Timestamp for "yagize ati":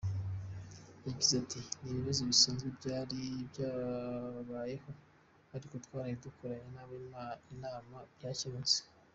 1.05-1.59